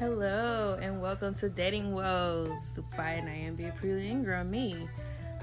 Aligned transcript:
Hello 0.00 0.78
and 0.80 1.02
welcome 1.02 1.34
to 1.34 1.50
Dating 1.50 1.92
Woes 1.92 2.80
by 2.96 3.22
Nyambia 3.22 3.76
Preely 3.76 4.08
Ingram, 4.08 4.50
me. 4.50 4.88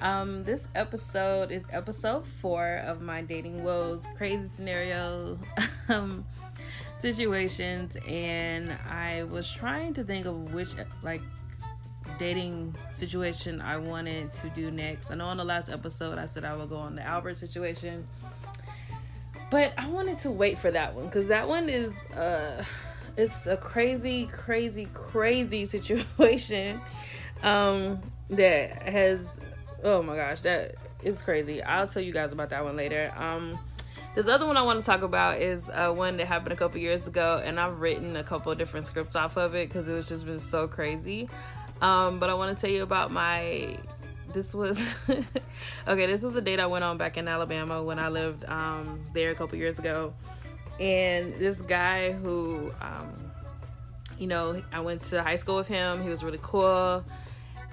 Um, 0.01 0.43
this 0.45 0.67
episode 0.73 1.51
is 1.51 1.63
episode 1.71 2.25
four 2.25 2.77
of 2.77 2.99
my 2.99 3.21
Dating 3.21 3.63
Woes 3.63 4.07
crazy 4.15 4.49
scenario 4.51 5.37
um, 5.89 6.25
situations, 6.97 7.97
and 8.07 8.75
I 8.89 9.25
was 9.25 9.47
trying 9.47 9.93
to 9.93 10.03
think 10.03 10.25
of 10.25 10.51
which 10.55 10.69
like 11.03 11.21
dating 12.17 12.73
situation 12.93 13.61
I 13.61 13.77
wanted 13.77 14.33
to 14.33 14.49
do 14.49 14.71
next. 14.71 15.11
I 15.11 15.15
know 15.17 15.27
on 15.27 15.37
the 15.37 15.45
last 15.45 15.69
episode 15.69 16.17
I 16.17 16.25
said 16.25 16.45
I 16.45 16.55
would 16.55 16.69
go 16.69 16.77
on 16.77 16.95
the 16.95 17.03
Albert 17.03 17.37
situation, 17.37 18.07
but 19.51 19.71
I 19.77 19.87
wanted 19.87 20.17
to 20.19 20.31
wait 20.31 20.57
for 20.57 20.71
that 20.71 20.95
one 20.95 21.05
because 21.05 21.27
that 21.27 21.47
one 21.47 21.69
is 21.69 22.05
uh 22.13 22.63
it's 23.17 23.47
a 23.47 23.57
crazy, 23.57 24.27
crazy, 24.31 24.87
crazy 24.93 25.65
situation 25.65 26.79
um, 27.43 27.99
that 28.29 28.83
has. 28.83 29.39
Oh 29.83 30.01
my 30.03 30.15
gosh, 30.15 30.41
that 30.41 30.75
is 31.03 31.21
crazy. 31.21 31.61
I'll 31.61 31.87
tell 31.87 32.03
you 32.03 32.13
guys 32.13 32.31
about 32.31 32.51
that 32.51 32.63
one 32.63 32.77
later. 32.77 33.11
Um, 33.17 33.57
this 34.15 34.27
other 34.27 34.45
one 34.45 34.57
I 34.57 34.61
want 34.61 34.79
to 34.79 34.85
talk 34.85 35.01
about 35.01 35.37
is 35.37 35.69
uh, 35.69 35.91
one 35.91 36.17
that 36.17 36.27
happened 36.27 36.53
a 36.53 36.55
couple 36.55 36.79
years 36.79 37.07
ago, 37.07 37.41
and 37.43 37.59
I've 37.59 37.81
written 37.81 38.15
a 38.15 38.23
couple 38.23 38.53
different 38.55 38.85
scripts 38.85 39.15
off 39.15 39.37
of 39.37 39.55
it 39.55 39.67
because 39.67 39.87
it 39.87 39.93
was 39.93 40.07
just 40.07 40.25
been 40.25 40.39
so 40.39 40.67
crazy. 40.67 41.27
Um, 41.81 42.19
but 42.19 42.29
I 42.29 42.35
want 42.35 42.55
to 42.55 42.61
tell 42.61 42.71
you 42.71 42.83
about 42.83 43.11
my. 43.11 43.77
This 44.33 44.53
was 44.53 44.95
okay. 45.87 46.05
This 46.05 46.21
was 46.21 46.35
a 46.35 46.41
date 46.41 46.59
I 46.59 46.67
went 46.67 46.83
on 46.83 46.97
back 46.97 47.17
in 47.17 47.27
Alabama 47.27 47.81
when 47.81 47.97
I 47.97 48.09
lived 48.09 48.45
um, 48.45 48.99
there 49.13 49.31
a 49.31 49.35
couple 49.35 49.57
years 49.57 49.79
ago 49.79 50.13
and 50.79 51.33
this 51.33 51.61
guy 51.61 52.11
who 52.11 52.71
um, 52.81 53.13
you 54.19 54.27
know 54.27 54.61
i 54.71 54.79
went 54.79 55.03
to 55.03 55.21
high 55.21 55.35
school 55.35 55.57
with 55.57 55.67
him. 55.67 56.01
He 56.01 56.09
was 56.09 56.23
really 56.23 56.39
cool. 56.41 57.03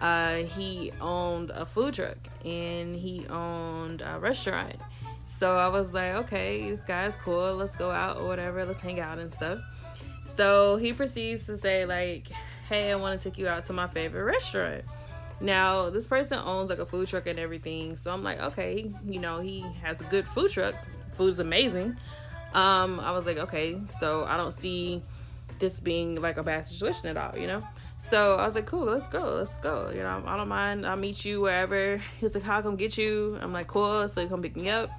Uh, 0.01 0.37
he 0.37 0.93
owned 1.01 1.51
a 1.51 1.65
food 1.65 1.95
truck 1.95 2.19
and 2.45 2.97
he 2.97 3.27
owned 3.29 4.03
a 4.03 4.19
restaurant. 4.19 4.77
So 5.25 5.57
i 5.57 5.69
was 5.69 5.93
like 5.95 6.15
okay 6.15 6.69
this 6.69 6.81
guy's 6.81 7.17
cool. 7.17 7.55
Let's 7.55 7.77
go 7.77 7.91
out 7.91 8.19
or 8.19 8.27
whatever. 8.27 8.65
Let's 8.65 8.81
hang 8.81 9.01
out 9.01 9.19
and 9.19 9.33
stuff. 9.33 9.61
So 10.25 10.77
he 10.77 10.93
proceeds 10.93 11.47
to 11.47 11.57
say 11.57 11.85
like 11.85 12.29
hey 12.69 12.93
i 12.93 12.95
want 12.95 13.21
to 13.21 13.31
take 13.31 13.39
you 13.39 13.49
out 13.49 13.67
to 13.67 13.73
my 13.73 13.87
favorite 13.87 14.25
restaurant. 14.25 14.85
Now 15.41 15.91
this 15.91 16.07
person 16.07 16.39
owns 16.39 16.71
like 16.71 16.79
a 16.79 16.87
food 16.87 17.09
truck 17.09 17.27
and 17.27 17.39
everything. 17.39 17.97
So 17.97 18.13
i'm 18.13 18.23
like 18.23 18.41
okay 18.43 18.93
you 19.07 19.21
know 19.21 19.41
he 19.41 19.65
has 19.83 20.01
a 20.01 20.05
good 20.05 20.27
food 20.27 20.51
truck. 20.51 20.75
Food's 21.13 21.39
amazing 21.39 21.97
um, 22.55 23.01
I 23.01 23.11
was 23.11 23.27
like, 23.27 23.39
okay, 23.39 23.81
so 23.99 24.25
I 24.25 24.37
don't 24.37 24.53
see 24.53 25.03
this 25.59 25.81
being 25.81 26.21
like 26.21 26.37
a 26.37 26.43
bad 26.43 26.67
situation 26.67 27.07
at 27.09 27.17
all, 27.17 27.37
you 27.39 27.47
know? 27.47 27.63
So 27.99 28.37
I 28.37 28.45
was 28.45 28.55
like, 28.55 28.67
cool, 28.67 28.85
let's 28.85 29.09
go, 29.09 29.35
let's 29.35 29.59
go. 29.59 29.91
You 29.91 30.03
know, 30.03 30.23
I 30.27 30.37
don't 30.37 30.49
mind. 30.49 30.87
I'll 30.87 30.97
meet 30.97 31.25
you 31.25 31.41
wherever. 31.41 32.01
He's 32.21 32.35
like, 32.35 32.45
how 32.45 32.63
come 32.63 32.77
get 32.77 32.99
you? 32.99 33.39
I'm 33.41 33.53
like, 33.53 33.67
cool. 33.67 34.07
So 34.09 34.21
he 34.21 34.29
come 34.29 34.43
pick 34.43 34.57
me 34.57 34.69
up. 34.69 34.91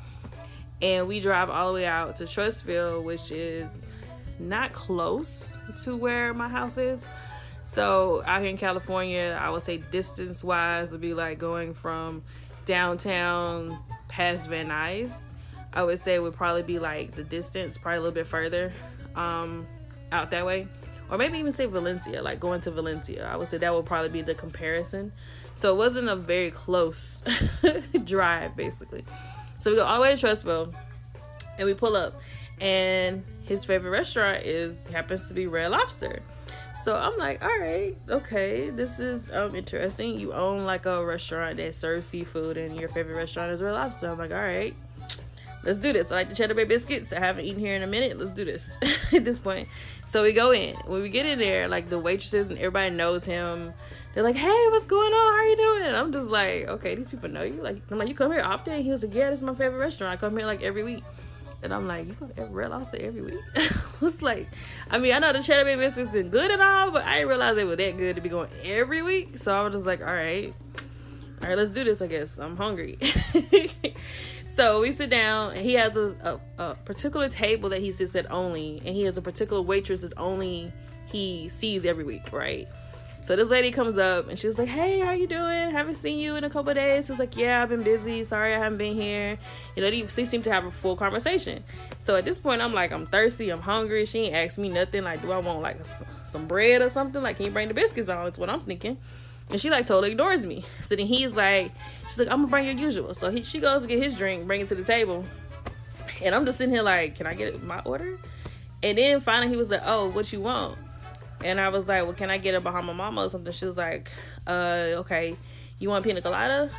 And 0.81 1.07
we 1.07 1.19
drive 1.19 1.49
all 1.49 1.69
the 1.69 1.75
way 1.75 1.85
out 1.85 2.15
to 2.17 2.25
Trussville, 2.25 3.03
which 3.03 3.31
is 3.31 3.77
not 4.39 4.73
close 4.73 5.57
to 5.83 5.95
where 5.95 6.33
my 6.33 6.49
house 6.49 6.77
is. 6.77 7.09
So 7.63 8.21
out 8.25 8.41
here 8.41 8.49
in 8.49 8.57
California, 8.57 9.37
I 9.41 9.49
would 9.49 9.63
say 9.63 9.77
distance 9.77 10.43
wise 10.43 10.91
would 10.91 11.01
be 11.01 11.13
like 11.13 11.39
going 11.39 11.73
from 11.73 12.23
downtown 12.65 13.77
past 14.07 14.49
Van 14.49 14.69
Nuys 14.69 15.27
I 15.75 15.83
would 15.83 15.99
say 15.99 16.17
would 16.19 16.33
probably 16.33 16.63
be 16.63 16.79
like 16.79 17.11
the 17.11 17.23
distance, 17.23 17.77
probably 17.77 17.97
a 17.97 18.01
little 18.01 18.13
bit 18.13 18.27
further 18.27 18.71
um, 19.15 19.65
out 20.11 20.31
that 20.31 20.45
way. 20.45 20.67
Or 21.09 21.17
maybe 21.19 21.37
even 21.37 21.51
say 21.51 21.67
Valencia, 21.67 22.23
like 22.23 22.39
going 22.39 22.61
to 22.61 22.71
Valencia. 22.71 23.27
I 23.27 23.35
would 23.35 23.49
say 23.49 23.59
that 23.59 23.73
would 23.73 23.85
probably 23.85 24.09
be 24.09 24.21
the 24.21 24.33
comparison. 24.33 25.11
So 25.53 25.73
it 25.73 25.77
wasn't 25.77 26.09
a 26.09 26.15
very 26.15 26.49
close 26.49 27.21
drive, 28.03 28.55
basically. 28.55 29.05
So 29.57 29.69
we 29.69 29.77
go 29.77 29.85
all 29.85 29.97
the 29.97 30.01
way 30.01 30.15
to 30.15 30.25
Trussville 30.25 30.73
and 31.57 31.67
we 31.67 31.73
pull 31.73 31.95
up. 31.95 32.19
And 32.59 33.23
his 33.43 33.65
favorite 33.65 33.91
restaurant 33.91 34.43
is 34.43 34.83
happens 34.85 35.27
to 35.27 35.33
be 35.33 35.45
Red 35.45 35.71
Lobster. 35.71 36.21
So 36.83 36.95
I'm 36.95 37.17
like, 37.17 37.43
all 37.43 37.59
right, 37.59 37.95
okay, 38.09 38.69
this 38.69 38.99
is 38.99 39.31
um 39.31 39.55
interesting. 39.55 40.19
You 40.19 40.33
own 40.33 40.65
like 40.65 40.85
a 40.85 41.05
restaurant 41.05 41.57
that 41.57 41.75
serves 41.75 42.07
seafood, 42.07 42.57
and 42.57 42.79
your 42.79 42.89
favorite 42.89 43.15
restaurant 43.15 43.51
is 43.51 43.61
Red 43.61 43.73
Lobster. 43.73 44.09
I'm 44.09 44.17
like, 44.17 44.31
all 44.31 44.37
right, 44.37 44.75
let's 45.65 45.79
do 45.79 45.91
this. 45.91 46.11
I 46.11 46.15
like 46.15 46.29
the 46.29 46.35
cheddar 46.35 46.53
bay 46.53 46.63
biscuits. 46.63 47.11
I 47.11 47.19
haven't 47.19 47.45
eaten 47.45 47.59
here 47.59 47.75
in 47.75 47.83
a 47.83 47.87
minute. 47.87 48.17
Let's 48.17 48.31
do 48.31 48.45
this 48.45 48.69
at 49.13 49.25
this 49.25 49.39
point. 49.39 49.67
So 50.05 50.23
we 50.23 50.33
go 50.33 50.51
in. 50.51 50.75
When 50.85 51.01
we 51.01 51.09
get 51.09 51.25
in 51.25 51.39
there, 51.39 51.67
like 51.67 51.89
the 51.89 51.99
waitresses 51.99 52.49
and 52.49 52.59
everybody 52.59 52.95
knows 52.95 53.25
him. 53.25 53.73
They're 54.13 54.23
like, 54.23 54.37
"Hey, 54.37 54.67
what's 54.69 54.85
going 54.85 55.11
on? 55.11 55.33
How 55.33 55.39
are 55.39 55.43
you 55.43 55.57
doing?" 55.57 55.83
And 55.83 55.97
I'm 55.97 56.13
just 56.13 56.29
like, 56.29 56.67
"Okay, 56.69 56.95
these 56.95 57.09
people 57.09 57.29
know 57.29 57.43
you." 57.43 57.61
Like, 57.61 57.81
I'm 57.91 57.97
like, 57.97 58.07
"You 58.07 58.15
come 58.15 58.31
here 58.31 58.41
often?" 58.41 58.81
He 58.81 58.89
was 58.89 59.03
like, 59.03 59.13
"Yeah, 59.13 59.29
this 59.29 59.39
is 59.39 59.43
my 59.43 59.53
favorite 59.53 59.79
restaurant. 59.79 60.13
I 60.13 60.15
come 60.15 60.37
here 60.37 60.45
like 60.45 60.63
every 60.63 60.83
week." 60.83 61.03
And 61.61 61.73
I'm 61.73 61.85
like, 61.85 62.07
"You 62.07 62.13
go 62.13 62.27
to 62.27 62.45
Red 62.45 62.69
Lobster 62.69 62.97
every 62.97 63.21
week?" 63.21 63.39
I 63.57 63.69
was 63.99 64.21
like, 64.21 64.47
I 64.89 64.99
mean, 64.99 65.13
I 65.13 65.19
know 65.19 65.33
the 65.33 65.43
cheddar 65.43 65.65
bay 65.65 65.75
biscuits 65.75 66.13
isn't 66.13 66.31
good 66.31 66.49
at 66.49 66.61
all, 66.61 66.91
but 66.91 67.03
I 67.03 67.15
didn't 67.15 67.27
realize 67.27 67.55
they 67.55 67.65
were 67.65 67.75
that 67.75 67.97
good 67.97 68.15
to 68.15 68.21
be 68.21 68.29
going 68.29 68.49
every 68.63 69.01
week. 69.01 69.37
So 69.37 69.53
I 69.53 69.61
was 69.63 69.73
just 69.73 69.85
like, 69.85 69.99
"All 69.99 70.13
right, 70.13 70.53
all 71.41 71.49
right, 71.49 71.57
let's 71.57 71.71
do 71.71 71.83
this." 71.83 72.01
I 72.01 72.07
guess 72.07 72.37
I'm 72.37 72.55
hungry. 72.55 72.97
So 74.55 74.79
we 74.79 74.93
sit 74.93 75.09
down, 75.09 75.51
and 75.51 75.59
he 75.59 75.73
has 75.73 75.97
a, 75.97 76.39
a, 76.57 76.63
a, 76.63 76.75
particular 76.85 77.27
table 77.27 77.67
that 77.71 77.81
he 77.81 77.91
sits 77.91 78.15
at 78.15 78.31
only, 78.31 78.81
and 78.85 78.95
he 78.95 79.01
has 79.01 79.17
a 79.17 79.21
particular 79.21 79.61
waitress 79.61 80.03
that 80.03 80.13
only 80.15 80.71
he 81.07 81.49
sees 81.49 81.83
every 81.83 82.05
week, 82.05 82.31
right? 82.31 82.65
So 83.25 83.35
this 83.35 83.49
lady 83.49 83.71
comes 83.71 83.97
up 83.97 84.29
and 84.29 84.39
she's 84.39 84.57
like, 84.57 84.69
"Hey, 84.69 84.99
how 84.99 85.11
you 85.11 85.27
doing? 85.27 85.71
Haven't 85.71 85.95
seen 85.95 86.19
you 86.19 86.37
in 86.37 86.45
a 86.45 86.49
couple 86.49 86.73
days." 86.73 87.09
He's 87.09 87.19
like, 87.19 87.35
"Yeah, 87.35 87.63
I've 87.63 87.69
been 87.69 87.83
busy. 87.83 88.23
Sorry, 88.23 88.55
I 88.55 88.59
haven't 88.59 88.77
been 88.77 88.93
here." 88.93 89.37
You 89.75 89.83
know, 89.83 89.89
they, 89.89 90.03
they 90.03 90.23
seem 90.23 90.41
to 90.43 90.51
have 90.53 90.63
a 90.63 90.71
full 90.71 90.95
conversation. 90.95 91.63
So 92.03 92.15
at 92.15 92.23
this 92.23 92.39
point, 92.39 92.61
I'm 92.61 92.71
like, 92.71 92.93
"I'm 92.93 93.07
thirsty. 93.07 93.49
I'm 93.49 93.61
hungry." 93.61 94.05
She 94.05 94.19
ain't 94.19 94.35
asked 94.35 94.57
me 94.57 94.69
nothing. 94.69 95.03
Like, 95.03 95.21
do 95.21 95.33
I 95.33 95.39
want 95.39 95.61
like 95.61 95.79
some 96.23 96.47
bread 96.47 96.81
or 96.81 96.87
something? 96.87 97.21
Like, 97.21 97.37
can 97.37 97.47
you 97.47 97.51
bring 97.51 97.67
the 97.67 97.73
biscuits 97.73 98.07
on? 98.07 98.23
That's 98.23 98.39
what 98.39 98.49
I'm 98.49 98.61
thinking. 98.61 98.99
And 99.49 99.61
she 99.61 99.69
like 99.69 99.85
totally 99.85 100.11
ignores 100.11 100.45
me. 100.45 100.65
So 100.81 100.95
then 100.95 101.05
he's 101.05 101.33
like, 101.33 101.71
she's 102.03 102.19
like, 102.19 102.29
I'm 102.29 102.39
gonna 102.39 102.47
bring 102.47 102.65
your 102.65 102.75
usual. 102.75 103.13
So 103.13 103.29
he, 103.29 103.43
she 103.43 103.59
goes 103.59 103.83
to 103.83 103.87
get 103.87 104.01
his 104.01 104.15
drink, 104.17 104.47
bring 104.47 104.61
it 104.61 104.67
to 104.69 104.75
the 104.75 104.83
table. 104.83 105.25
And 106.23 106.33
I'm 106.33 106.45
just 106.45 106.57
sitting 106.57 106.73
here 106.73 106.83
like, 106.83 107.15
can 107.15 107.27
I 107.27 107.33
get 107.33 107.63
my 107.63 107.79
order? 107.81 108.17
And 108.81 108.97
then 108.97 109.19
finally 109.19 109.51
he 109.51 109.57
was 109.57 109.69
like, 109.69 109.81
oh, 109.85 110.09
what 110.09 110.31
you 110.33 110.41
want? 110.41 110.77
And 111.43 111.59
I 111.59 111.69
was 111.69 111.87
like, 111.87 112.03
well, 112.03 112.13
can 112.13 112.29
I 112.29 112.37
get 112.37 112.55
a 112.55 112.61
Bahama 112.61 112.93
Mama 112.93 113.25
or 113.25 113.29
something? 113.29 113.51
She 113.51 113.65
was 113.65 113.77
like, 113.77 114.09
uh, 114.47 114.93
okay. 114.97 115.35
You 115.79 115.89
want 115.89 116.05
pina 116.05 116.21
colada? 116.21 116.71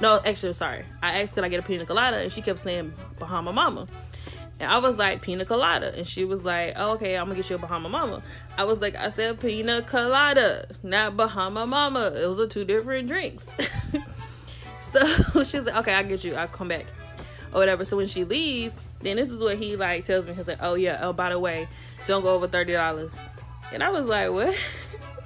No, 0.00 0.20
actually, 0.24 0.52
sorry. 0.54 0.84
I 1.02 1.20
asked, 1.20 1.34
could 1.34 1.44
I 1.44 1.48
get 1.48 1.60
a 1.60 1.62
pina 1.62 1.84
colada? 1.84 2.18
And 2.18 2.32
she 2.32 2.40
kept 2.40 2.60
saying 2.60 2.92
Bahama 3.18 3.52
Mama. 3.52 3.86
And 4.60 4.70
I 4.70 4.78
was 4.78 4.96
like, 4.96 5.20
pina 5.20 5.44
colada. 5.44 5.96
And 5.96 6.06
she 6.06 6.24
was 6.24 6.44
like, 6.44 6.74
oh, 6.76 6.92
okay, 6.92 7.16
I'm 7.16 7.26
gonna 7.26 7.36
get 7.36 7.50
you 7.50 7.56
a 7.56 7.58
Bahama 7.58 7.88
Mama. 7.88 8.22
I 8.56 8.64
was 8.64 8.80
like, 8.80 8.94
I 8.94 9.08
said 9.08 9.40
pina 9.40 9.82
colada, 9.82 10.66
not 10.82 11.16
Bahama 11.16 11.66
Mama. 11.66 12.10
Those 12.10 12.38
are 12.38 12.46
two 12.46 12.64
different 12.64 13.08
drinks. 13.08 13.48
so 14.78 15.00
she's 15.44 15.66
like, 15.66 15.76
okay, 15.76 15.94
I'll 15.94 16.04
get 16.04 16.22
you. 16.22 16.34
I'll 16.34 16.48
come 16.48 16.68
back. 16.68 16.86
Or 17.52 17.58
whatever. 17.58 17.84
So 17.84 17.96
when 17.96 18.06
she 18.06 18.24
leaves, 18.24 18.84
then 19.00 19.16
this 19.16 19.30
is 19.30 19.42
what 19.42 19.58
he 19.58 19.76
like 19.76 20.04
tells 20.04 20.26
me. 20.26 20.34
He's 20.34 20.48
like, 20.48 20.58
oh 20.60 20.74
yeah, 20.74 20.98
oh 21.02 21.12
by 21.12 21.30
the 21.30 21.38
way, 21.38 21.68
don't 22.06 22.22
go 22.22 22.34
over 22.34 22.46
thirty 22.46 22.72
dollars. 22.72 23.18
And 23.72 23.82
I 23.82 23.90
was 23.90 24.06
like, 24.06 24.30
what? 24.30 24.56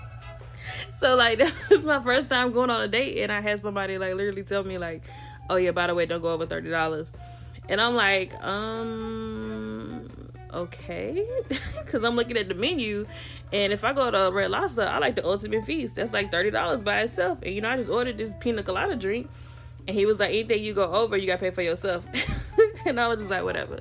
so 0.98 1.16
like 1.16 1.38
that 1.38 1.52
was 1.70 1.84
my 1.84 2.02
first 2.02 2.30
time 2.30 2.52
going 2.52 2.70
on 2.70 2.80
a 2.80 2.88
date 2.88 3.22
and 3.22 3.30
I 3.30 3.40
had 3.40 3.60
somebody 3.60 3.98
like 3.98 4.14
literally 4.14 4.42
tell 4.42 4.64
me 4.64 4.78
like, 4.78 5.02
oh 5.50 5.56
yeah, 5.56 5.70
by 5.72 5.86
the 5.86 5.94
way, 5.94 6.06
don't 6.06 6.22
go 6.22 6.32
over 6.32 6.46
thirty 6.46 6.70
dollars. 6.70 7.12
And 7.68 7.80
I'm 7.80 7.94
like, 7.94 8.32
um, 8.44 10.08
okay. 10.52 11.26
Because 11.88 12.04
I'm 12.04 12.16
looking 12.16 12.36
at 12.36 12.48
the 12.48 12.54
menu. 12.54 13.06
And 13.50 13.72
if 13.72 13.82
I 13.82 13.94
go 13.94 14.10
to 14.10 14.30
Red 14.30 14.50
Lobster, 14.50 14.82
I 14.82 14.98
like 14.98 15.16
the 15.16 15.24
Ultimate 15.24 15.64
Feast. 15.64 15.96
That's 15.96 16.12
like 16.12 16.30
$30 16.30 16.84
by 16.84 17.00
itself. 17.00 17.38
And, 17.42 17.54
you 17.54 17.62
know, 17.62 17.70
I 17.70 17.76
just 17.76 17.88
ordered 17.88 18.18
this 18.18 18.34
pina 18.40 18.62
colada 18.62 18.94
drink. 18.94 19.30
And 19.86 19.96
he 19.96 20.04
was 20.04 20.20
like, 20.20 20.28
anything 20.28 20.62
you 20.62 20.74
go 20.74 20.84
over, 20.84 21.16
you 21.16 21.26
got 21.26 21.38
to 21.38 21.40
pay 21.40 21.50
for 21.50 21.62
yourself. 21.62 22.06
and 22.86 23.00
I 23.00 23.08
was 23.08 23.20
just 23.20 23.30
like, 23.30 23.42
whatever. 23.42 23.78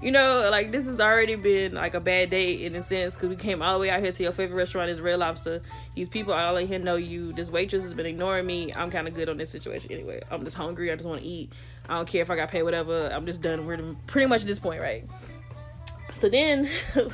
You 0.00 0.12
know, 0.12 0.48
like 0.50 0.70
this 0.70 0.86
has 0.86 1.00
already 1.00 1.34
been 1.34 1.74
like 1.74 1.94
a 1.94 2.00
bad 2.00 2.30
day 2.30 2.64
in 2.64 2.76
a 2.76 2.82
sense 2.82 3.14
because 3.14 3.28
we 3.30 3.36
came 3.36 3.62
all 3.62 3.74
the 3.74 3.80
way 3.80 3.90
out 3.90 4.00
here 4.00 4.12
to 4.12 4.22
your 4.22 4.30
favorite 4.30 4.56
restaurant 4.56 4.90
is 4.90 5.00
Red 5.00 5.18
Lobster. 5.18 5.60
These 5.96 6.08
people 6.08 6.32
all 6.34 6.56
in 6.56 6.68
here 6.68 6.78
know 6.78 6.94
you. 6.94 7.32
This 7.32 7.50
waitress 7.50 7.82
has 7.82 7.94
been 7.94 8.06
ignoring 8.06 8.46
me. 8.46 8.72
I'm 8.72 8.92
kind 8.92 9.08
of 9.08 9.14
good 9.14 9.28
on 9.28 9.38
this 9.38 9.50
situation 9.50 9.90
anyway. 9.90 10.22
I'm 10.30 10.44
just 10.44 10.56
hungry. 10.56 10.92
I 10.92 10.94
just 10.94 11.08
want 11.08 11.22
to 11.22 11.26
eat. 11.26 11.52
I 11.88 11.96
don't 11.96 12.06
care 12.06 12.22
if 12.22 12.30
I 12.30 12.36
got 12.36 12.48
paid 12.48 12.62
whatever. 12.62 13.08
I'm 13.08 13.26
just 13.26 13.42
done. 13.42 13.66
We're 13.66 13.96
pretty 14.06 14.28
much 14.28 14.42
at 14.42 14.46
this 14.46 14.60
point, 14.60 14.80
right? 14.80 15.04
So 16.14 16.28
then, 16.28 16.66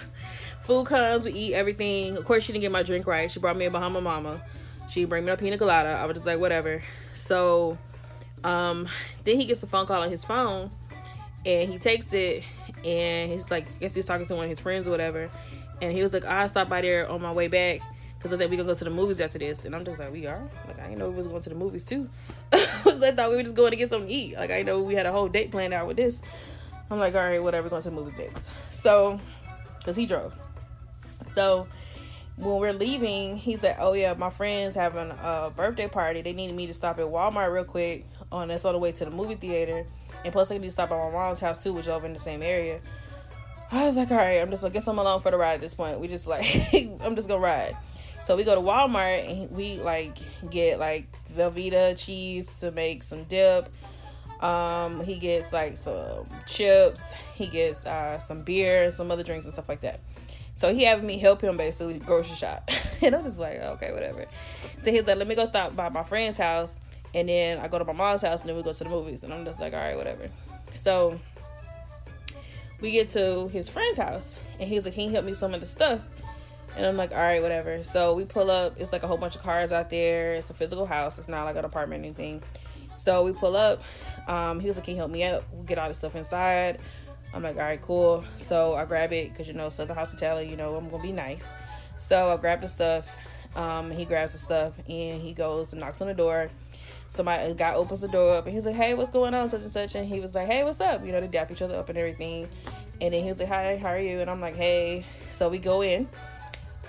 food 0.63 0.87
comes. 0.87 1.25
We 1.25 1.33
eat 1.33 1.55
everything. 1.55 2.19
Of 2.19 2.25
course, 2.27 2.45
she 2.45 2.53
didn't 2.53 2.63
get 2.63 2.73
my 2.73 2.83
drink 2.83 3.07
right. 3.07 3.31
She 3.31 3.41
brought 3.41 3.57
me 3.57 3.65
a 3.65 3.71
Bahama 3.71 4.03
Mama. 4.03 4.43
She 4.89 5.07
bring 5.07 5.25
me 5.25 5.33
a 5.33 5.37
pina 5.37 5.57
colada. 5.57 5.91
I 5.91 6.05
was 6.05 6.17
just 6.17 6.27
like, 6.27 6.39
whatever. 6.39 6.83
So, 7.15 7.79
um, 8.43 8.89
then 9.25 9.41
he 9.41 9.47
gets 9.47 9.63
a 9.63 9.67
phone 9.67 9.87
call 9.87 10.03
on 10.03 10.11
his 10.11 10.25
phone, 10.25 10.71
and 11.47 11.71
he 11.71 11.79
takes 11.79 12.13
it, 12.13 12.45
and 12.85 13.33
he's 13.33 13.51
like, 13.51 13.67
I 13.67 13.81
guess 13.81 13.95
he's 13.95 14.07
talking 14.07 14.27
to 14.27 14.35
one 14.35 14.45
of 14.45 14.51
his 14.51 14.61
friends 14.61 14.89
or 14.89 14.91
whatever. 14.91 15.31
And 15.81 15.93
he 15.93 16.03
was 16.03 16.13
like, 16.13 16.25
I'll 16.25 16.49
stop 16.49 16.69
by 16.69 16.81
there 16.81 17.09
on 17.09 17.23
my 17.23 17.33
way 17.33 17.49
back 17.49 17.81
because 18.17 18.33
I 18.33 18.37
think 18.37 18.51
we 18.51 18.57
gonna 18.57 18.67
go 18.67 18.75
to 18.75 18.85
the 18.85 18.91
movies 18.91 19.21
after 19.21 19.39
this. 19.39 19.65
And 19.65 19.75
I'm 19.75 19.85
just 19.85 19.99
like, 19.99 20.13
we 20.13 20.27
are? 20.27 20.49
Like, 20.67 20.79
I 20.79 20.85
didn't 20.85 20.99
know 20.99 21.11
we 21.11 21.17
was 21.17 21.27
going 21.27 21.43
to 21.43 21.49
the 21.49 21.55
movies 21.55 21.85
too. 21.85 22.09
I 22.53 22.59
thought 22.59 23.31
we 23.31 23.37
were 23.37 23.43
just 23.43 23.55
going 23.55 23.71
to 23.71 23.77
get 23.77 23.91
something 23.91 24.09
to 24.09 24.15
eat. 24.15 24.37
Like, 24.37 24.51
I 24.51 24.63
know 24.63 24.83
we 24.83 24.95
had 24.95 25.07
a 25.07 25.13
whole 25.13 25.29
date 25.29 25.51
planned 25.51 25.75
out 25.75 25.87
with 25.87 25.97
this. 25.97 26.23
I'm 26.91 26.99
like, 26.99 27.15
all 27.15 27.21
right, 27.21 27.43
whatever, 27.43 27.69
going 27.69 27.83
to 27.83 27.91
the 27.91 27.95
movies 27.95 28.17
next. 28.17 28.53
So, 28.71 29.21
because 29.79 29.97
he 29.97 30.07
drove. 30.07 30.35
So, 31.27 31.67
when 32.37 32.57
we're 32.57 32.73
leaving, 32.73 33.37
he's 33.37 33.63
like, 33.63 33.77
"Oh 33.79 33.93
yeah, 33.93 34.15
my 34.15 34.31
friends 34.31 34.75
having 34.75 35.11
a 35.11 35.53
birthday 35.55 35.89
party. 35.89 36.21
They 36.23 36.33
needed 36.33 36.57
me 36.57 36.67
to 36.67 36.73
stop 36.73 36.99
at 36.99 37.07
Walmart 37.07 37.53
real 37.53 37.65
quick 37.65 38.07
on 38.33 38.49
that's 38.49 38.65
on 38.65 38.73
the 38.73 38.79
way 38.79 38.93
to 38.93 39.05
the 39.05 39.11
movie 39.11 39.37
theater, 39.37 39.87
and 40.25 40.33
plus 40.33 40.51
I 40.51 40.59
need 40.59 40.65
to 40.65 40.71
stop 40.71 40.89
by 40.89 40.97
my 40.97 41.11
mom's 41.11 41.41
house 41.41 41.63
too, 41.63 41.73
which 41.73 41.87
is 41.87 41.89
over 41.89 42.07
in 42.07 42.13
the 42.13 42.19
same 42.19 42.43
area." 42.43 42.81
I 43.71 43.85
was 43.85 43.97
like, 43.97 44.11
"All 44.11 44.17
right, 44.17 44.41
I'm 44.41 44.51
just 44.51 44.63
gonna 44.63 44.73
guess 44.73 44.87
I'm 44.87 44.99
alone 44.99 45.21
for 45.21 45.31
the 45.31 45.39
ride 45.39 45.55
at 45.55 45.61
this 45.61 45.75
point. 45.75 46.01
We 46.01 46.09
just 46.09 46.27
like, 46.27 46.45
I'm 47.03 47.17
just 47.17 47.29
gonna 47.29 47.41
ride." 47.41 47.77
So 48.25 48.37
we 48.37 48.45
go 48.45 48.55
to 48.55 48.61
Walmart 48.61 49.29
and 49.29 49.51
we 49.51 49.81
like 49.81 50.17
get 50.51 50.79
like 50.79 51.07
Velveeta 51.37 51.97
cheese 52.03 52.61
to 52.61 52.71
make 52.71 53.03
some 53.03 53.25
dip. 53.25 53.69
Um, 54.43 55.03
he 55.05 55.19
gets 55.19 55.53
like 55.53 55.77
some 55.77 56.27
chips. 56.47 57.15
He 57.35 57.47
gets 57.47 57.85
uh, 57.85 58.19
some 58.19 58.43
beer, 58.43 58.85
and 58.85 58.93
some 58.93 59.11
other 59.11 59.23
drinks 59.23 59.45
and 59.45 59.55
stuff 59.55 59.69
like 59.69 59.83
that. 59.83 60.01
So 60.55 60.73
he 60.75 60.85
having 60.85 61.07
me 61.07 61.19
help 61.19 61.43
him 61.43 61.57
basically 61.57 61.99
grocery 61.99 62.37
shop. 62.37 62.71
and 63.03 63.15
I'm 63.15 63.25
just 63.25 63.39
like, 63.39 63.61
okay, 63.61 63.93
whatever. 63.93 64.27
So 64.79 64.91
he's 64.93 65.07
like, 65.07 65.17
let 65.17 65.27
me 65.27 65.35
go 65.35 65.45
stop 65.45 65.75
by 65.75 65.89
my 65.89 66.05
friend's 66.05 66.39
house. 66.39 66.79
And 67.15 67.29
then 67.29 67.59
I 67.59 67.69
go 67.69 67.79
to 67.79 67.85
my 67.85 67.93
mom's 67.93 68.23
house 68.23 68.41
and 68.41 68.49
then 68.49 68.57
we 68.57 68.63
go 68.63 68.73
to 68.73 68.85
the 68.85 68.91
movies. 68.91 69.25
And 69.25 69.33
I'm 69.33 69.45
just 69.45 69.61
like, 69.61 69.73
all 69.73 69.81
right, 69.81 69.97
whatever. 69.97 70.29
So 70.73 71.19
we 72.81 72.91
get 72.91 73.09
to 73.11 73.49
his 73.49 73.69
friend's 73.69 73.99
house. 73.99 74.37
And 74.59 74.69
he's 74.69 74.85
like, 74.85 74.95
can 74.95 75.11
help 75.11 75.25
me 75.25 75.33
with 75.33 75.39
some 75.39 75.55
of 75.55 75.61
the 75.61 75.67
stuff? 75.67 76.01
And 76.77 76.85
I'm 76.85 76.97
like, 76.97 77.13
all 77.13 77.19
right, 77.19 77.41
whatever. 77.41 77.83
So 77.85 78.15
we 78.15 78.25
pull 78.25 78.51
up. 78.51 78.75
It's 78.79 78.93
like 78.93 79.05
a 79.05 79.07
whole 79.07 79.17
bunch 79.17 79.37
of 79.37 79.43
cars 79.43 79.71
out 79.71 79.91
there. 79.91 80.35
It's 80.35 80.51
a 80.51 80.55
physical 80.55 80.87
house. 80.87 81.19
It's 81.19 81.29
not 81.29 81.45
like 81.45 81.57
an 81.57 81.65
apartment 81.65 82.03
or 82.03 82.07
anything. 82.07 82.43
So 82.97 83.23
we 83.25 83.33
pull 83.33 83.57
up. 83.57 83.83
Um, 84.27 84.59
he 84.59 84.67
was 84.67 84.77
like, 84.77 84.85
can 84.85 84.95
you 84.95 84.99
help 84.99 85.11
me 85.11 85.23
out? 85.25 85.45
We'll 85.53 85.65
get 85.65 85.79
all 85.79 85.89
the 85.89 85.95
stuff 85.95 86.17
inside. 86.17 86.81
I'm 87.33 87.43
like, 87.43 87.57
all 87.57 87.63
right, 87.63 87.81
cool. 87.81 88.25
So 88.37 88.75
I 88.75 88.85
grab 88.85 89.13
it 89.13 89.31
because 89.31 89.49
you 89.49 89.55
know 89.55 89.69
Southern 89.69 89.97
hospitality. 89.97 90.49
You 90.51 90.57
know 90.57 90.75
I'm 90.77 90.89
gonna 90.89 91.03
be 91.03 91.13
nice. 91.13 91.49
So 91.97 92.33
I 92.33 92.37
grab 92.37 92.61
the 92.61 92.69
stuff. 92.69 93.17
Um, 93.57 93.91
he 93.91 94.05
grabs 94.05 94.33
the 94.33 94.39
stuff 94.39 94.73
and 94.89 95.21
he 95.21 95.33
goes 95.33 95.73
and 95.73 95.81
knocks 95.81 96.01
on 96.01 96.09
the 96.09 96.15
door. 96.15 96.51
Somebody 97.09 97.51
a 97.51 97.55
guy 97.55 97.75
opens 97.75 98.01
the 98.01 98.09
door 98.09 98.35
up 98.35 98.47
and 98.47 98.55
he's 98.55 98.67
like, 98.67 98.75
hey, 98.75 98.95
what's 98.95 99.11
going 99.11 99.35
on? 99.35 99.49
Such 99.49 99.63
and 99.63 99.71
such. 99.71 99.95
And 99.95 100.07
he 100.07 100.21
was 100.21 100.35
like, 100.35 100.47
hey, 100.47 100.65
what's 100.65 100.81
up? 100.81 101.07
You 101.07 101.13
know 101.13 101.21
they 101.21 101.29
dap 101.29 101.51
each 101.51 101.63
other 101.63 101.77
up 101.77 101.89
and 101.89 101.99
everything. 101.99 102.49
And 103.01 103.15
then 103.15 103.23
he 103.23 103.31
was 103.31 103.39
like, 103.39 103.49
hi, 103.49 103.77
how 103.77 103.89
are 103.89 103.99
you? 103.99 104.21
And 104.21 104.31
I'm 104.31 104.41
like, 104.41 104.57
hey. 104.57 105.07
So 105.31 105.49
we 105.49 105.59
go 105.59 105.83
in. 105.83 106.09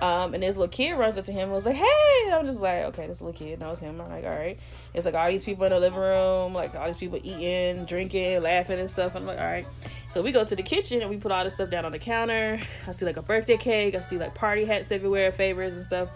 Um, 0.01 0.33
and 0.33 0.43
this 0.43 0.57
little 0.57 0.67
kid 0.67 0.93
runs 0.97 1.17
up 1.17 1.25
to 1.25 1.31
him 1.31 1.43
and 1.43 1.51
was 1.51 1.65
like, 1.65 1.75
hey. 1.75 2.23
And 2.25 2.35
I'm 2.35 2.45
just 2.45 2.59
like, 2.59 2.85
okay, 2.85 3.07
this 3.07 3.21
little 3.21 3.37
kid 3.37 3.59
knows 3.59 3.79
him. 3.79 4.01
I'm 4.01 4.09
like, 4.09 4.25
all 4.25 4.31
right. 4.31 4.59
It's 4.93 5.05
like 5.05 5.15
all 5.15 5.29
these 5.29 5.43
people 5.43 5.63
in 5.65 5.71
the 5.71 5.79
living 5.79 5.99
room, 5.99 6.53
like 6.53 6.75
all 6.75 6.87
these 6.87 6.97
people 6.97 7.19
eating, 7.23 7.85
drinking, 7.85 8.41
laughing 8.41 8.79
and 8.79 8.89
stuff. 8.89 9.15
I'm 9.15 9.25
like, 9.25 9.37
all 9.39 9.45
right. 9.45 9.67
So 10.09 10.21
we 10.21 10.31
go 10.31 10.43
to 10.43 10.55
the 10.55 10.63
kitchen 10.63 11.01
and 11.01 11.09
we 11.09 11.17
put 11.17 11.31
all 11.31 11.43
this 11.43 11.53
stuff 11.53 11.69
down 11.69 11.85
on 11.85 11.91
the 11.91 11.99
counter. 11.99 12.59
I 12.87 12.91
see 12.91 13.05
like 13.05 13.17
a 13.17 13.21
birthday 13.21 13.57
cake. 13.57 13.95
I 13.95 14.01
see 14.01 14.17
like 14.17 14.35
party 14.35 14.65
hats 14.65 14.91
everywhere, 14.91 15.31
favors 15.31 15.77
and 15.77 15.85
stuff. 15.85 16.09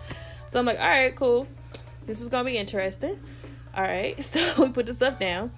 So 0.48 0.60
I'm 0.60 0.66
like, 0.66 0.80
all 0.80 0.88
right, 0.88 1.16
cool. 1.16 1.48
This 2.06 2.22
is 2.22 2.28
gonna 2.28 2.44
be 2.44 2.58
interesting. 2.58 3.20
All 3.76 3.84
right. 3.84 4.16
So 4.24 4.64
we 4.64 4.70
put 4.70 4.86
the 4.86 4.94
stuff 4.94 5.20
down. 5.20 5.52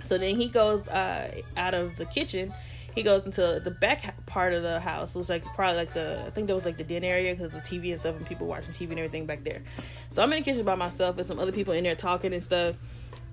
So 0.00 0.18
then 0.18 0.36
he 0.36 0.48
goes 0.48 0.88
uh, 0.88 1.40
out 1.56 1.74
of 1.74 1.96
the 1.96 2.06
kitchen 2.06 2.52
he 2.98 3.04
goes 3.04 3.26
into 3.26 3.60
the 3.62 3.70
back 3.70 4.26
part 4.26 4.52
of 4.52 4.64
the 4.64 4.80
house. 4.80 5.14
It 5.14 5.18
was 5.18 5.30
like 5.30 5.44
probably 5.54 5.76
like 5.76 5.92
the 5.92 6.24
I 6.26 6.30
think 6.30 6.48
there 6.48 6.56
was 6.56 6.64
like 6.64 6.78
the 6.78 6.84
den 6.84 7.04
area 7.04 7.32
because 7.32 7.54
the 7.54 7.60
TV 7.60 7.92
and 7.92 8.00
stuff 8.00 8.16
and 8.16 8.26
people 8.26 8.48
watching 8.48 8.72
TV 8.72 8.90
and 8.90 8.98
everything 8.98 9.24
back 9.24 9.44
there. 9.44 9.62
So 10.10 10.20
I'm 10.20 10.32
in 10.32 10.40
the 10.40 10.44
kitchen 10.44 10.64
by 10.64 10.74
myself 10.74 11.16
and 11.16 11.24
some 11.24 11.38
other 11.38 11.52
people 11.52 11.74
in 11.74 11.84
there 11.84 11.94
talking 11.94 12.32
and 12.32 12.42
stuff. 12.42 12.74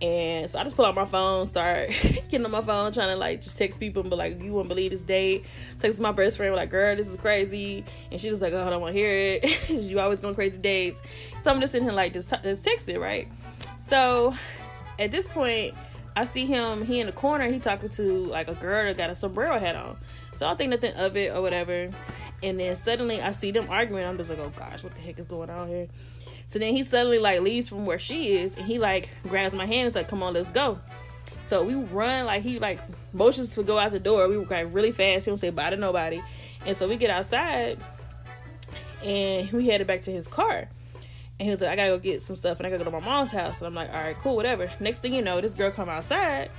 And 0.04 0.48
so 0.48 0.60
I 0.60 0.64
just 0.64 0.76
pull 0.76 0.86
out 0.86 0.94
my 0.94 1.06
phone, 1.06 1.48
start 1.48 1.88
getting 2.30 2.46
on 2.46 2.52
my 2.52 2.62
phone, 2.62 2.92
trying 2.92 3.10
to 3.10 3.16
like 3.16 3.42
just 3.42 3.58
text 3.58 3.80
people, 3.80 4.04
but 4.04 4.20
like 4.20 4.40
you 4.40 4.52
wouldn't 4.52 4.70
believe 4.70 4.92
this 4.92 5.02
date. 5.02 5.46
Text 5.80 6.00
my 6.00 6.12
best 6.12 6.38
friend, 6.38 6.54
like, 6.54 6.70
girl, 6.70 6.96
this 6.96 7.08
is 7.08 7.16
crazy. 7.16 7.86
And 8.12 8.22
she 8.22 8.30
was 8.30 8.44
like, 8.44 8.54
oh, 8.54 8.68
I 8.68 8.70
don't 8.70 8.82
want 8.82 8.94
to 8.94 9.00
hear 9.00 9.10
it. 9.10 9.70
you 9.70 10.00
always 10.00 10.20
going 10.20 10.36
crazy 10.36 10.62
dates. 10.62 11.02
So 11.42 11.50
I'm 11.50 11.60
just 11.60 11.72
sitting 11.72 11.88
here 11.88 11.96
like 11.96 12.14
just, 12.14 12.30
t- 12.30 12.36
just 12.44 12.66
texting, 12.66 13.00
right? 13.00 13.30
So 13.86 14.34
at 14.98 15.12
this 15.12 15.28
point, 15.28 15.76
I 16.16 16.24
see 16.24 16.48
him, 16.48 16.86
he 16.86 17.00
in 17.02 17.06
the 17.06 17.12
corner, 17.12 17.46
he 17.52 17.60
talking 17.60 17.90
to 17.90 18.26
like 18.26 18.48
a 18.48 18.56
girl 18.56 18.86
that 18.86 18.98
got 18.98 19.12
a 19.12 19.16
sombrero 19.16 19.60
hat 19.60 19.76
on. 19.76 19.98
So 20.34 20.48
I 20.48 20.56
think 20.56 20.72
nothing 20.72 20.94
of 20.96 21.16
it 21.16 21.36
or 21.36 21.42
whatever. 21.44 21.92
And 22.42 22.60
then 22.60 22.76
suddenly 22.76 23.22
I 23.22 23.30
see 23.30 23.52
them 23.52 23.68
arguing. 23.70 24.04
I'm 24.04 24.18
just 24.18 24.32
like, 24.32 24.40
oh 24.40 24.52
gosh, 24.56 24.84
what 24.84 24.96
the 24.96 25.02
heck 25.02 25.20
is 25.20 25.28
going 25.28 25.52
on 25.52 25.68
here? 25.68 25.88
So 26.48 26.58
then 26.58 26.76
he 26.76 26.82
suddenly 26.82 27.20
like 27.20 27.42
leaves 27.42 27.70
from 27.70 27.86
where 27.86 28.00
she 28.00 28.38
is 28.38 28.56
and 28.56 28.66
he 28.66 28.80
like 28.80 29.10
grabs 29.24 29.54
my 29.54 29.68
hand 29.68 29.88
and 29.88 29.96
like, 29.96 30.08
come 30.08 30.24
on, 30.24 30.34
let's 30.34 30.48
go. 30.48 30.80
So 31.42 31.64
we 31.64 31.76
run 31.76 32.26
like 32.26 32.42
he 32.42 32.58
like 32.58 32.80
motions 33.14 33.54
to 33.54 33.62
go 33.62 33.78
out 33.78 33.92
the 33.92 34.00
door. 34.00 34.28
We 34.28 34.38
were 34.40 34.46
like 34.46 34.74
really 34.74 34.94
fast. 34.94 35.26
He 35.26 35.32
don't 35.32 35.38
say 35.38 35.52
bye 35.52 35.70
to 35.70 35.78
nobody. 35.78 36.24
And 36.66 36.76
so 36.76 36.88
we 36.88 36.96
get 36.96 37.12
outside 37.12 37.78
and 39.04 39.52
we 39.52 39.68
headed 39.68 39.86
back 39.86 40.02
to 40.04 40.12
his 40.12 40.28
car. 40.28 40.70
And 41.40 41.48
he 41.48 41.52
was 41.52 41.62
like, 41.62 41.72
I 41.72 41.76
gotta 41.76 41.90
go 41.90 42.00
get 42.00 42.22
some 42.22 42.36
stuff 42.36 42.60
and 42.60 42.68
I 42.68 42.70
gotta 42.70 42.84
go 42.84 42.92
to 42.92 43.00
my 43.00 43.06
mom's 43.06 43.32
house. 43.32 43.58
And 43.58 43.68
I'm 43.68 43.76
like, 43.76 43.94
all 43.94 44.02
right, 44.02 44.18
cool, 44.20 44.36
whatever. 44.36 44.72
Next 44.80 45.00
thing 45.00 45.14
you 45.14 45.22
know, 45.22 45.42
this 45.42 45.54
girl 45.54 45.72
come 45.72 45.90
outside 45.90 46.50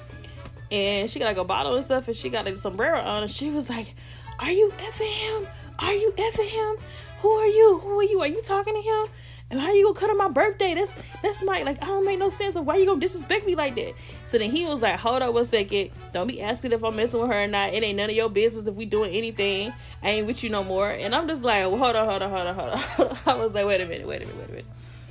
and 0.70 1.08
she 1.08 1.19
got 1.19 1.26
like 1.26 1.37
a 1.37 1.44
bottle 1.44 1.75
and 1.75 1.84
stuff 1.84 2.08
and 2.08 2.17
she 2.17 2.28
got 2.28 2.44
like 2.44 2.55
a 2.55 2.58
sombrero 2.58 3.00
on 3.00 3.23
and 3.23 3.32
she 3.32 3.50
was 3.50 3.70
like, 3.70 3.94
Are 4.38 4.50
you 4.50 4.73
effing 4.78 5.12
him? 5.12 5.49
Are 5.78 5.93
you 5.93 6.12
effing 6.17 6.49
him? 6.49 6.76
Who 7.20 7.31
are 7.31 7.46
you? 7.46 7.78
Who 7.78 8.00
are 8.00 8.05
you? 8.05 8.20
Are 8.20 8.26
you 8.26 8.43
talking 8.43 8.75
to 8.75 8.81
him? 8.81 9.06
And 9.48 9.60
how 9.60 9.72
you 9.72 9.84
gonna 9.84 9.98
cut 9.98 10.10
on 10.10 10.19
my 10.19 10.28
birthday? 10.28 10.75
That's 10.75 10.94
that's 11.22 11.43
my 11.44 11.62
like 11.62 11.81
I 11.82 11.87
don't 11.87 12.04
make 12.04 12.19
no 12.19 12.28
sense 12.28 12.56
of 12.56 12.66
why 12.66 12.76
you 12.76 12.87
gonna 12.87 12.98
disrespect 12.98 13.46
me 13.46 13.54
like 13.54 13.76
that. 13.76 13.94
So 14.25 14.38
then 14.38 14.50
he 14.50 14.66
was 14.66 14.82
like, 14.82 14.98
Hold 14.98 15.22
up 15.22 15.34
one 15.34 15.44
second. 15.44 15.90
Don't 16.12 16.26
be 16.26 16.43
asking 16.43 16.72
if 16.72 16.82
I'm 16.82 16.96
messing 16.96 17.20
with 17.20 17.31
her 17.31 17.44
or 17.44 17.46
not. 17.46 17.72
It 17.72 17.84
ain't 17.84 17.96
none 17.96 18.10
of 18.10 18.16
your 18.16 18.28
business 18.28 18.66
if 18.66 18.75
we 18.75 18.87
doing 18.87 19.12
anything. 19.12 19.72
I 20.02 20.08
ain't 20.10 20.26
with 20.26 20.43
you 20.43 20.50
no 20.50 20.64
more. 20.64 20.90
And 20.90 21.14
I'm 21.14 21.28
just 21.28 21.44
like, 21.44 21.62
well, 21.62 21.76
hold 21.76 21.94
on, 21.94 22.08
hold 22.08 22.22
on, 22.22 22.31
hold 22.31 22.46
on, 22.46 22.54
hold 22.54 23.10
on. 23.12 23.19
I 23.26 23.34
was 23.34 23.54
like, 23.54 23.66
wait 23.66 23.81
a 23.81 23.87
minute, 23.87 24.08
wait 24.08 24.22
a 24.22 24.26
minute, 24.26 24.37
wait 24.37 24.48
a 24.48 24.50
minute. 24.50 24.66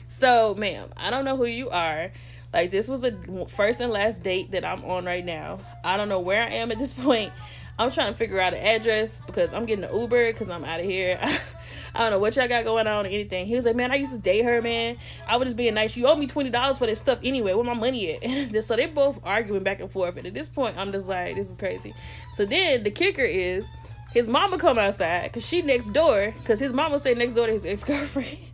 So, 0.09 0.53
ma'am, 0.55 0.89
I 0.97 1.09
don't 1.09 1.23
know 1.23 1.37
who 1.37 1.45
you 1.45 1.69
are. 1.69 2.11
Like 2.53 2.71
this 2.71 2.87
was 2.87 3.03
a 3.03 3.11
first 3.47 3.81
and 3.81 3.91
last 3.91 4.23
date 4.23 4.51
that 4.51 4.63
I'm 4.63 4.83
on 4.85 5.05
right 5.05 5.25
now. 5.25 5.59
I 5.83 5.97
don't 5.97 6.07
know 6.07 6.21
where 6.21 6.41
I 6.41 6.47
am 6.51 6.71
at 6.71 6.80
this 6.80 6.94
point. 7.06 7.31
I'm 7.77 7.91
trying 7.91 8.11
to 8.13 8.17
figure 8.17 8.39
out 8.39 8.53
an 8.53 8.59
address 8.59 9.21
because 9.25 9.53
I'm 9.53 9.65
getting 9.65 9.83
an 9.83 9.94
Uber 9.94 10.31
because 10.31 10.47
I'm 10.47 10.63
out 10.63 10.79
of 10.79 10.85
here. 10.85 11.19
I 11.95 11.99
don't 11.99 12.11
know 12.11 12.19
what 12.19 12.35
y'all 12.35 12.47
got 12.47 12.63
going 12.63 12.87
on 12.87 13.05
or 13.05 13.09
anything. 13.09 13.45
He 13.47 13.55
was 13.55 13.65
like, 13.65 13.75
man, 13.75 13.91
I 13.91 13.95
used 13.95 14.13
to 14.13 14.17
date 14.17 14.44
her, 14.44 14.61
man. 14.61 14.97
I 15.27 15.37
was 15.37 15.47
just 15.47 15.57
being 15.57 15.73
nice. 15.73 15.95
You 15.95 16.07
owe 16.07 16.15
me 16.15 16.27
twenty 16.27 16.49
dollars 16.49 16.77
for 16.77 16.85
this 16.85 16.99
stuff 16.99 17.19
anyway. 17.23 17.53
Where 17.53 17.63
my 17.63 17.73
money 17.73 18.15
at? 18.15 18.63
so 18.65 18.75
they 18.75 18.85
both 18.85 19.19
arguing 19.23 19.63
back 19.63 19.79
and 19.81 19.91
forth. 19.91 20.15
And 20.17 20.25
at 20.25 20.33
this 20.33 20.49
point, 20.49 20.77
I'm 20.77 20.91
just 20.91 21.07
like, 21.07 21.35
this 21.35 21.49
is 21.49 21.55
crazy. 21.55 21.94
So 22.33 22.45
then 22.45 22.83
the 22.83 22.91
kicker 22.91 23.23
is 23.23 23.69
his 24.13 24.27
mama 24.27 24.57
come 24.57 24.77
outside 24.77 25.23
because 25.23 25.45
she 25.45 25.61
next 25.61 25.89
door 25.89 26.33
because 26.39 26.59
his 26.59 26.71
mama 26.71 26.99
stay 26.99 27.13
next 27.13 27.33
door 27.33 27.47
to 27.47 27.51
his 27.51 27.65
ex 27.65 27.83
girlfriend. 27.83 28.37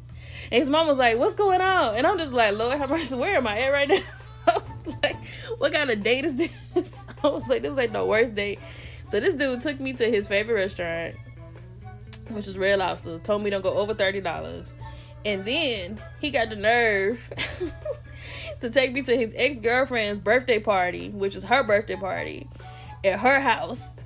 And 0.51 0.59
his 0.59 0.69
mom 0.69 0.87
was 0.87 0.97
like, 0.97 1.17
"What's 1.17 1.35
going 1.35 1.61
on?" 1.61 1.95
And 1.95 2.05
I'm 2.05 2.17
just 2.17 2.33
like, 2.33 2.53
"Lord 2.57 2.77
have 2.77 2.89
mercy, 2.89 3.15
where 3.15 3.37
am 3.37 3.47
I 3.47 3.59
at 3.59 3.69
right 3.69 3.87
now?" 3.87 4.01
I 4.47 4.57
was 4.57 4.95
like, 5.01 5.15
"What 5.59 5.71
kind 5.71 5.89
of 5.89 6.03
date 6.03 6.25
is 6.25 6.35
this?" 6.35 6.51
I 7.23 7.27
was 7.29 7.47
like, 7.47 7.61
"This 7.61 7.77
ain't 7.77 7.93
the 7.93 8.03
worst 8.05 8.35
date." 8.35 8.59
So 9.11 9.19
this 9.19 9.33
dude 9.33 9.59
took 9.59 9.77
me 9.81 9.91
to 9.91 10.09
his 10.09 10.29
favorite 10.29 10.53
restaurant, 10.53 11.15
which 12.29 12.47
is 12.47 12.57
Red 12.57 12.79
Lobster. 12.79 13.19
Told 13.19 13.43
me 13.43 13.49
don't 13.49 13.61
go 13.61 13.73
over 13.73 13.93
thirty 13.93 14.21
dollars, 14.21 14.73
and 15.25 15.43
then 15.43 15.99
he 16.21 16.31
got 16.31 16.47
the 16.47 16.55
nerve 16.55 17.29
to 18.61 18.69
take 18.69 18.93
me 18.93 19.01
to 19.01 19.13
his 19.13 19.33
ex 19.35 19.59
girlfriend's 19.59 20.21
birthday 20.21 20.59
party, 20.59 21.09
which 21.09 21.35
was 21.35 21.43
her 21.43 21.61
birthday 21.61 21.97
party, 21.97 22.47
at 23.03 23.19
her 23.19 23.41
house 23.41 23.97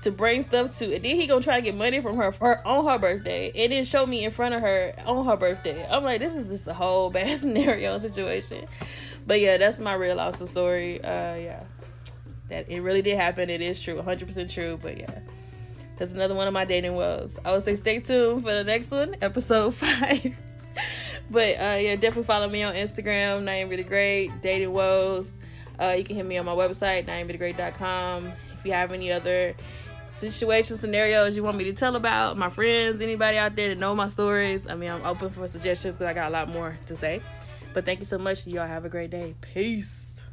to 0.00 0.10
bring 0.10 0.40
stuff 0.40 0.78
to, 0.78 0.94
and 0.94 1.04
then 1.04 1.16
he 1.16 1.26
gonna 1.26 1.42
try 1.42 1.56
to 1.56 1.62
get 1.62 1.76
money 1.76 2.00
from 2.00 2.16
her 2.16 2.30
her 2.30 2.66
on 2.66 2.86
her 2.86 2.98
birthday, 2.98 3.52
and 3.54 3.70
then 3.70 3.84
show 3.84 4.06
me 4.06 4.24
in 4.24 4.30
front 4.30 4.54
of 4.54 4.62
her 4.62 4.94
on 5.04 5.26
her 5.26 5.36
birthday. 5.36 5.86
I'm 5.90 6.04
like, 6.04 6.20
this 6.20 6.34
is 6.34 6.48
just 6.48 6.66
a 6.66 6.72
whole 6.72 7.10
bad 7.10 7.36
scenario 7.36 7.98
situation. 7.98 8.66
But 9.26 9.40
yeah, 9.40 9.58
that's 9.58 9.78
my 9.78 9.92
real 9.92 10.16
lobster 10.16 10.46
story. 10.46 11.04
Uh, 11.04 11.34
yeah, 11.36 11.64
that 12.48 12.68
it 12.68 12.80
really 12.80 13.02
did 13.02 13.16
happen. 13.16 13.50
It 13.50 13.60
is 13.60 13.82
true, 13.82 13.96
100 13.96 14.26
percent 14.26 14.50
true. 14.50 14.78
But 14.80 14.98
yeah, 14.98 15.20
that's 15.96 16.12
another 16.12 16.34
one 16.34 16.46
of 16.46 16.52
my 16.52 16.64
dating 16.64 16.94
woes. 16.94 17.38
I 17.44 17.52
would 17.52 17.62
say 17.62 17.76
stay 17.76 18.00
tuned 18.00 18.42
for 18.42 18.52
the 18.52 18.64
next 18.64 18.90
one, 18.90 19.16
episode 19.20 19.74
five. 19.74 20.36
but 21.30 21.54
uh, 21.56 21.78
yeah, 21.80 21.96
definitely 21.96 22.24
follow 22.24 22.48
me 22.48 22.62
on 22.62 22.74
Instagram. 22.74 23.48
I 23.48 23.56
am 23.56 23.68
really 23.68 23.84
great. 23.84 24.40
Dating 24.42 24.72
woes. 24.72 25.38
Uh, 25.80 25.94
you 25.96 26.04
can 26.04 26.16
hit 26.16 26.26
me 26.26 26.38
on 26.38 26.46
my 26.46 26.54
website, 26.54 27.06
naimreallygreat.com. 27.06 28.32
If 28.54 28.64
you 28.64 28.72
have 28.72 28.92
any 28.92 29.10
other 29.10 29.54
situations, 30.08 30.80
scenarios 30.80 31.36
you 31.36 31.42
want 31.42 31.56
me 31.56 31.64
to 31.64 31.72
tell 31.72 31.96
about, 31.96 32.36
my 32.38 32.48
friends, 32.48 33.00
anybody 33.00 33.36
out 33.36 33.56
there 33.56 33.74
to 33.74 33.80
know 33.80 33.94
my 33.94 34.08
stories. 34.08 34.66
I 34.68 34.74
mean, 34.74 34.90
I'm 34.90 35.04
open 35.04 35.30
for 35.30 35.46
suggestions 35.48 35.96
because 35.96 36.10
I 36.10 36.14
got 36.14 36.30
a 36.30 36.32
lot 36.32 36.48
more 36.48 36.78
to 36.86 36.96
say. 36.96 37.20
But 37.72 37.84
thank 37.84 37.98
you 37.98 38.04
so 38.04 38.18
much. 38.18 38.46
Y'all 38.46 38.66
have 38.66 38.84
a 38.84 38.88
great 38.88 39.10
day. 39.10 39.34
Peace. 39.40 40.23